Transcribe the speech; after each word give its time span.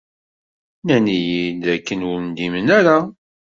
Nnan-iyi-d 0.81 1.57
dakken 1.67 1.99
ur 2.11 2.17
ndimen 2.27 2.67
ara. 2.79 2.97